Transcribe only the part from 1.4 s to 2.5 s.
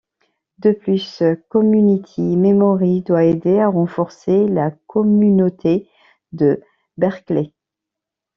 Community